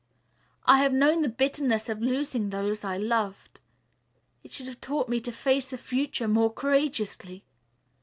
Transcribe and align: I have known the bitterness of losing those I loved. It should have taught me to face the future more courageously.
I 0.65 0.79
have 0.79 0.93
known 0.93 1.21
the 1.21 1.29
bitterness 1.29 1.87
of 1.87 2.01
losing 2.01 2.49
those 2.49 2.83
I 2.83 2.97
loved. 2.97 3.59
It 4.43 4.51
should 4.51 4.65
have 4.65 4.81
taught 4.81 5.09
me 5.09 5.19
to 5.21 5.31
face 5.31 5.69
the 5.69 5.77
future 5.77 6.27
more 6.27 6.51
courageously. 6.51 7.45